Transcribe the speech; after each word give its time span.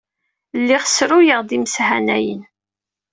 Lliɣ 0.59 0.83
ssruyeɣ-d 0.85 1.49
imeshanayen. 1.57 2.41